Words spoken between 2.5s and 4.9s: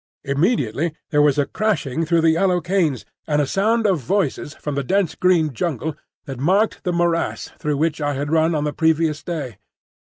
canes, and a sound of voices from the